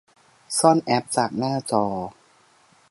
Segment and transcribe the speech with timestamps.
[0.59, 1.85] ซ่อนแอปจากหน้าจอ